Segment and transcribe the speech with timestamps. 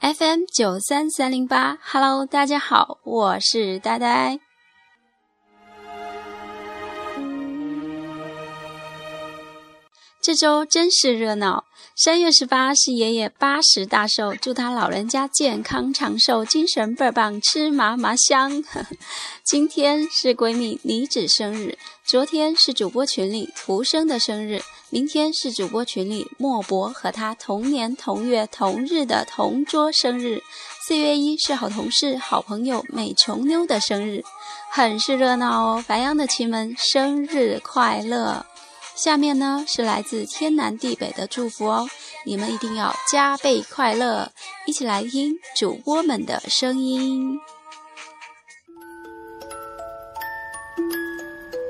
[0.00, 4.40] FM 九三三零八，Hello，大家好，我是呆呆。
[10.30, 11.64] 这周真是热闹！
[11.96, 18.62] 三月十八是爷爷八十大寿，祝他老人家健康长寿，精神倍儿棒，吃嘛嘛香。
[19.42, 30.44] 今天是闺蜜李芷生日，昨天是主播群里图生的生日，明天是主播群里莫博和他同年同月同日的同桌生日，
[30.86, 34.22] 四月一是好同事好朋友美琼妞的生日，
[34.70, 35.84] 很是热闹哦！
[35.88, 38.46] 白羊的亲们，生日快乐！
[39.02, 41.88] 下面呢是来自天南地北的祝福哦，
[42.26, 44.30] 你们一定要加倍快乐，
[44.66, 47.40] 一起来听主播们的声音。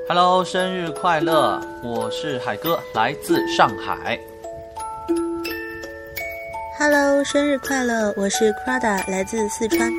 [0.09, 1.65] Hello，生日快乐！
[1.81, 4.19] 我是海哥，来自上海。
[6.77, 8.13] Hello，生日快乐！
[8.17, 9.89] 我是 Krada，来自四川。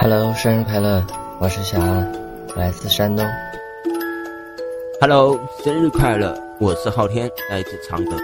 [0.00, 1.04] Hello，生日快乐！
[1.38, 2.10] 我是小安，
[2.56, 3.28] 来自山东。
[5.02, 6.32] Hello，生日快乐！
[6.60, 8.16] 我是昊天，来自常德。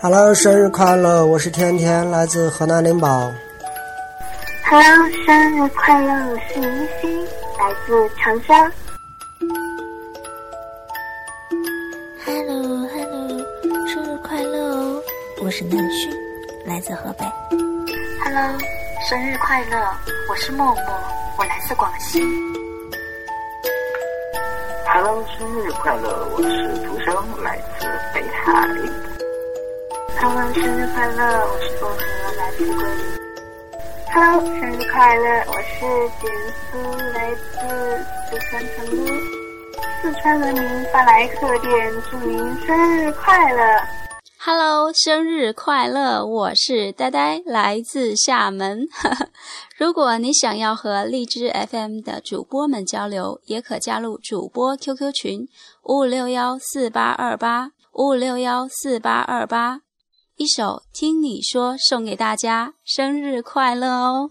[0.00, 1.24] Hello，生日快乐！
[1.24, 3.32] 我是天天，来自河南灵宝。
[4.68, 6.32] Hello，生日快乐！
[6.32, 7.24] 我是依稀，
[7.56, 8.68] 来自长沙。
[12.26, 13.38] Hello，Hello，
[13.86, 15.00] 生日快乐哦！
[15.40, 16.10] 我是南旭，
[16.66, 17.24] 来自河北。
[18.24, 18.58] Hello，
[19.08, 19.76] 生日快乐！
[20.28, 20.84] 我是默默，
[21.38, 22.20] 我来自广西。
[24.92, 26.26] Hello，生日快乐！
[26.34, 28.66] 我是图生，来自北海。
[30.20, 31.46] Hello，生日快乐！
[31.46, 31.96] 我是薄荷，
[32.36, 32.98] 来自桂林。
[34.12, 35.44] Hello，生日快乐！
[35.46, 35.78] 我是
[36.20, 36.28] 简
[36.72, 36.74] 苏，
[37.14, 37.54] 来自
[38.28, 38.96] 四川成都。
[40.02, 43.62] 四川人民发来贺电，祝您生日快乐
[44.42, 46.24] ！Hello，生日快乐！
[46.24, 48.88] 我是呆呆，来自厦门。
[49.76, 55.46] 如果你想要和荔枝 FM 的主播们交流，也可加入主播 QQ 群
[55.84, 59.82] 五五六幺四八二八五五六幺四八二八。
[60.36, 64.30] 一首听你说送给大家，生日快乐哦！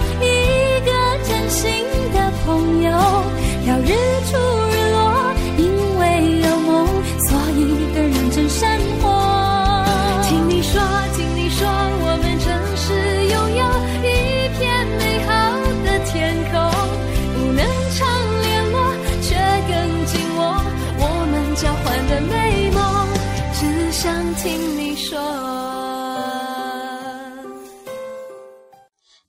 [1.51, 2.89] 心的朋友，
[3.67, 3.91] 要日
[4.25, 4.37] 出
[4.71, 4.97] 日落，
[5.57, 5.63] 因
[5.99, 6.01] 为
[6.41, 6.87] 有梦，
[7.27, 7.59] 所以
[7.93, 8.59] 更认真生
[9.01, 9.05] 活。
[10.23, 10.81] 听你说，
[11.13, 12.47] 听你说，我们真
[12.77, 12.87] 是
[13.27, 13.61] 拥有
[14.07, 14.09] 一
[14.57, 14.59] 片
[14.97, 15.29] 美好
[15.83, 16.15] 的天
[16.51, 16.53] 空，
[17.35, 17.59] 不能
[17.97, 17.99] 常
[18.41, 18.75] 联络，
[19.21, 19.35] 却
[19.67, 19.71] 更
[20.05, 20.39] 紧握
[20.99, 22.79] 我们交换的美梦，
[23.59, 23.59] 只
[23.91, 23.99] 想
[24.35, 24.41] 听
[24.77, 25.19] 你说。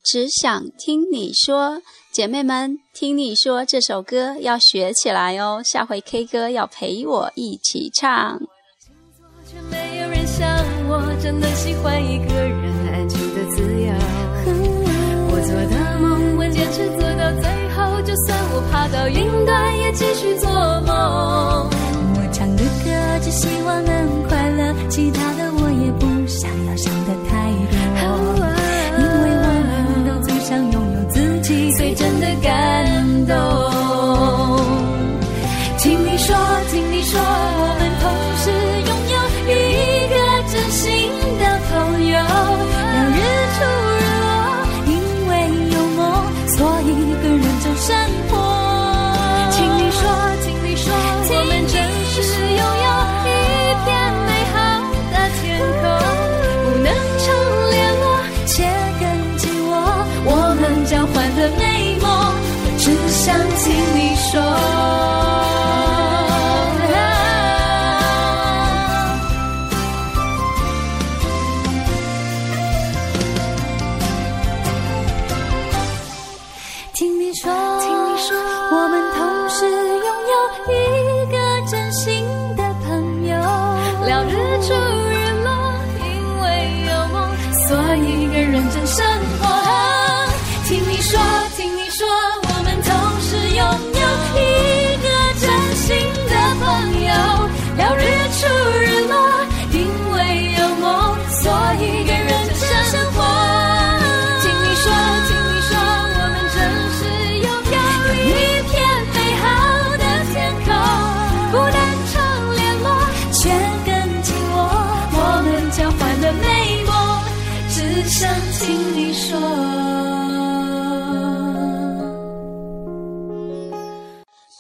[0.05, 1.81] 只想听你说，
[2.13, 8.39] 姐妹们，听你说这首歌要学起来哦，下回 K 歌要陪我一起唱。
[9.51, 10.47] 却没有人像
[10.91, 13.95] 我，真的喜欢一个人安静的自由。
[15.31, 20.51] 我做的梦，我坚持做到最后，就算我爬到云端，也继续做
[20.83, 21.71] 梦。
[22.15, 24.42] 我唱的歌，只希望能快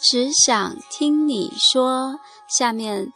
[0.02, 2.18] 只想听你说。
[2.58, 3.12] 下面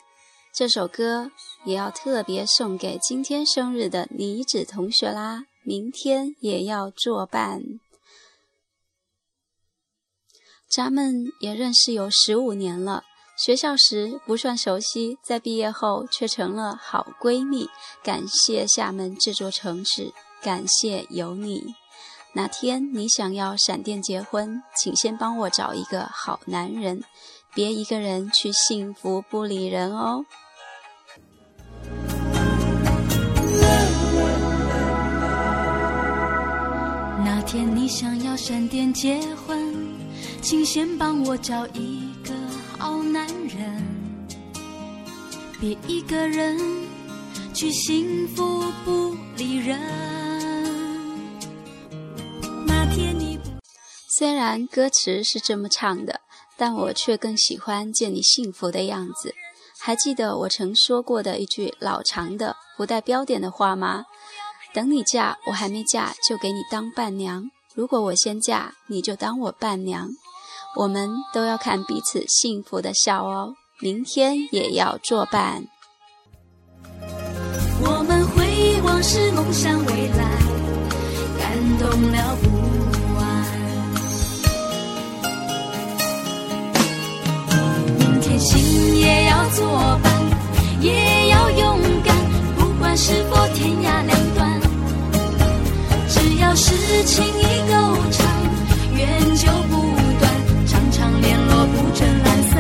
[0.55, 1.31] 这首歌
[1.65, 7.61] 也要特别送给今天生日的妮子同学啦，明天也要作伴。
[10.71, 13.05] 咱们也认识有十五年了，
[13.37, 17.69] 学校时不算熟悉，在毕业后却成了好闺蜜。
[18.03, 21.75] 感谢厦门这座城市，感谢有你。
[22.37, 27.03] 哪天你想要闪电结婚，请先帮我找一个好男人，
[27.55, 30.23] 别一个人去幸福不理人哦。
[37.25, 39.75] 那天你想要闪电结婚，
[40.43, 42.35] 请先帮我找一个
[42.79, 43.83] 好男人，
[45.59, 46.59] 别一个人
[47.55, 50.26] 去幸福不理人。
[54.19, 56.23] 虽然歌词是这么唱的，
[56.57, 59.35] 但我却更喜欢见你幸福的样子。
[59.79, 64.07] 还记得我曾说过的一句老长的、不带标点的话吗？
[64.73, 67.43] 等你嫁，我还没嫁，就给你当伴娘；
[67.75, 70.09] 如果我先嫁，你就当我伴娘。
[70.77, 75.63] 我们都要看彼此幸福的笑哦，明天也要作伴。
[77.83, 80.39] 我们回忆往事，梦想未来，
[81.39, 82.56] 感动了不？
[89.57, 89.67] 作
[90.03, 90.13] 伴，
[90.83, 92.15] 也要勇敢，
[92.59, 94.61] 不管是否天涯两端。
[96.11, 96.75] 只要是
[97.05, 97.75] 情意够
[98.11, 98.27] 长，
[98.95, 99.81] 缘就不
[100.21, 100.31] 断，
[100.67, 102.55] 常常联络不准懒散。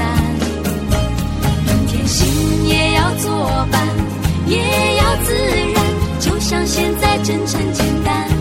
[1.66, 3.87] 明天心也要作伴，
[4.46, 4.56] 也
[4.96, 5.34] 要自
[5.75, 5.84] 然，
[6.19, 8.36] 就像现在真诚简单。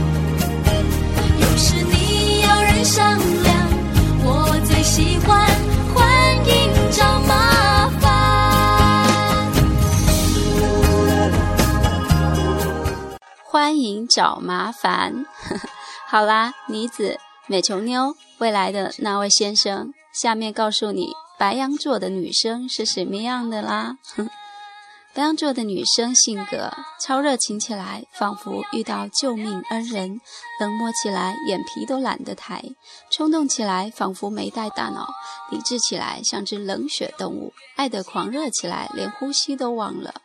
[13.95, 15.25] 欢迎找麻烦。
[16.05, 23.95] 好啦，妮子、美琼妞，未来的那位先生，下面告诉你白羊座的女生是什么样的啦。
[25.15, 30.19] 白羊座的女生性格超热情起来，仿佛遇到救命恩人；
[30.59, 32.75] 冷漠起来，眼皮都懒得抬；
[33.09, 35.05] 冲动起来，仿佛没带大脑；
[35.49, 40.15] 理智起来，像只冷血动物；爱得狂热起来，连呼吸都忘了；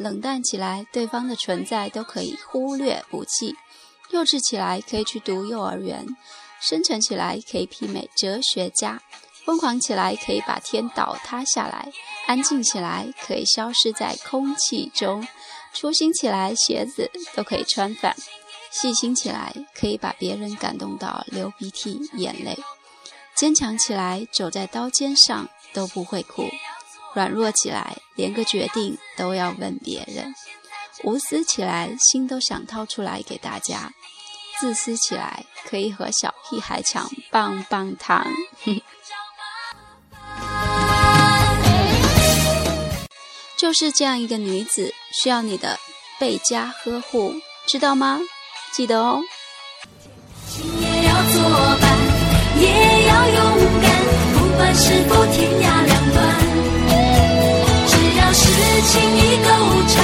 [0.00, 3.54] 冷淡起来，对方的存在都可以忽略不计；
[4.10, 6.06] 幼稚起来，可以去读幼儿园；
[6.60, 9.02] 深沉起来，可以媲美哲学家。
[9.44, 11.92] 疯狂起来可以把天倒塌下来，
[12.26, 15.26] 安静起来可以消失在空气中，
[15.74, 18.14] 粗心起来鞋子都可以穿反，
[18.70, 22.56] 细心起来可以把别人感动到流鼻涕眼泪，
[23.34, 26.44] 坚强起来走在刀尖上都不会哭，
[27.14, 30.34] 软弱起来连个决定都要问别人，
[31.02, 33.92] 无私起来心都想掏出来给大家，
[34.58, 38.26] 自私起来可以和小屁孩抢棒棒糖。
[43.56, 45.78] 就是这样一个女子，需要你的
[46.18, 47.34] 倍加呵护，
[47.66, 48.20] 知道吗？
[48.72, 49.20] 记得哦。
[50.80, 51.42] 也要作
[51.80, 51.98] 伴，
[52.58, 53.38] 也要勇
[53.82, 53.90] 敢，
[54.34, 56.49] 不管是否天涯两端，
[58.82, 59.48] 情意够
[59.88, 59.96] 长，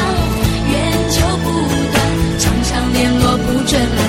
[0.71, 0.75] 缘
[1.11, 1.47] 就不
[1.93, 1.97] 断，
[2.39, 4.06] 常常联络不准。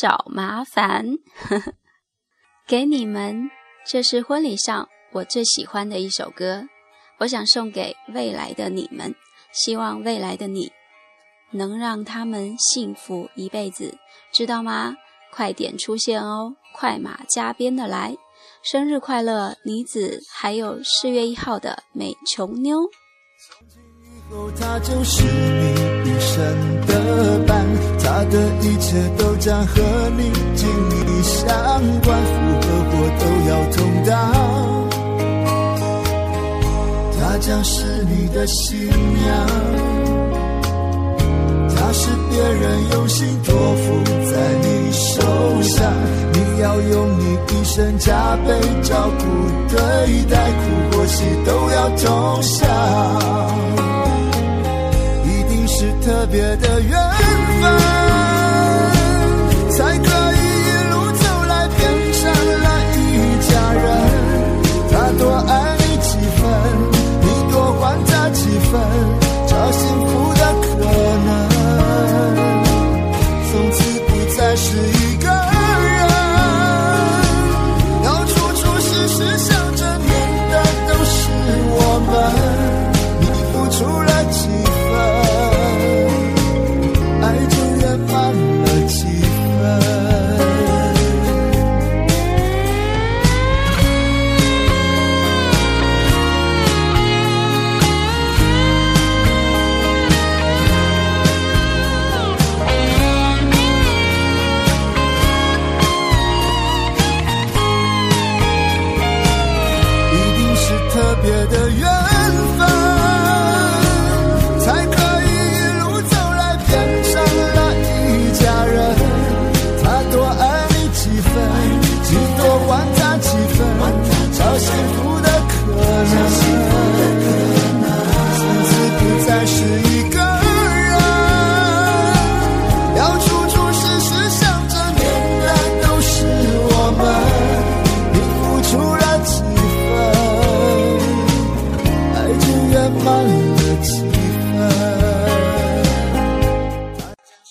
[0.00, 1.18] 找麻烦，
[2.66, 3.50] 给你们，
[3.86, 6.68] 这是婚礼上我最喜欢的一首歌，
[7.18, 9.14] 我想送给未来的你们。
[9.52, 10.70] 希望未来的你
[11.52, 13.96] 能让他们幸福一辈子，
[14.32, 14.96] 知道吗？
[15.32, 18.16] 快点出现哦，快马加鞭的来！
[18.62, 22.90] 生日快乐，妮子，还有四月一号的美琼妞。
[23.38, 26.36] 从今以后他就是你生
[26.86, 27.64] 的伴，
[28.02, 29.82] 他的一切都将和
[30.16, 31.46] 你紧密相
[32.04, 34.14] 关，福和祸都要同当。
[37.18, 39.46] 他将是你的新娘，
[41.76, 43.84] 他是别人用心托付
[44.30, 45.20] 在你手
[45.62, 45.92] 上，
[46.32, 49.24] 你要用你一生加倍照顾
[49.68, 49.78] 对
[50.30, 52.66] 待，苦或喜都要同享。
[55.78, 56.98] 是特别的缘
[57.60, 58.05] 分，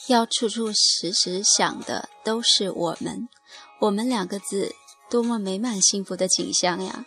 [0.07, 3.27] 要处处时时想的都是我们，
[3.79, 4.75] 我们两个字，
[5.09, 7.05] 多么美满幸福的景象呀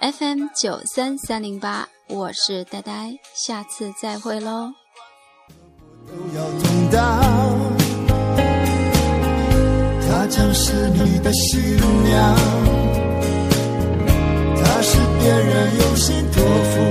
[0.00, 4.72] ！FM 九三三零八，我是呆呆，下次再会喽。
[10.08, 12.34] 她将是你的新娘，
[14.56, 16.83] 她是别人用心托付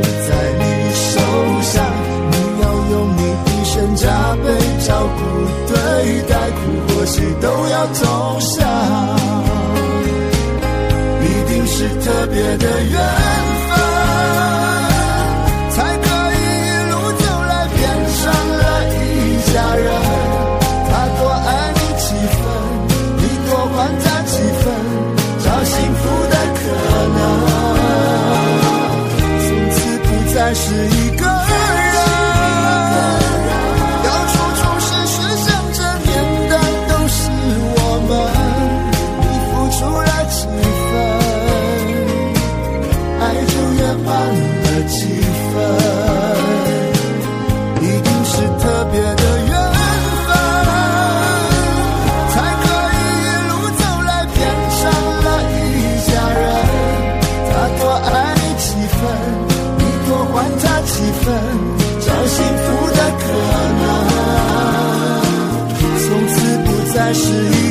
[67.14, 67.63] 是一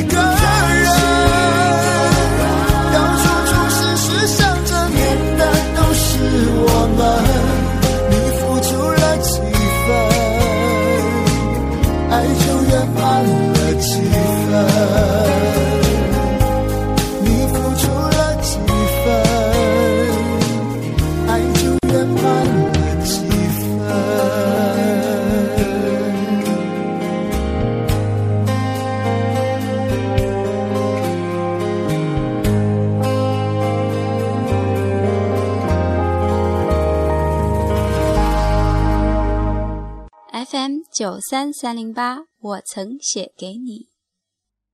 [41.03, 43.89] 九三三零八，我曾写给你。